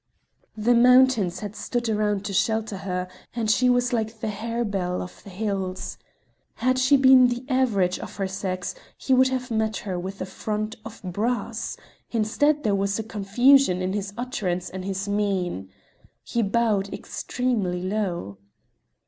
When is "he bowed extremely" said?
16.23-17.83